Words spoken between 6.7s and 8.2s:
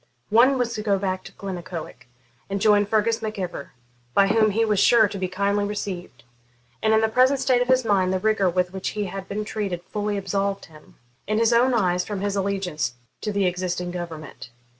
and in the present state of his mind, the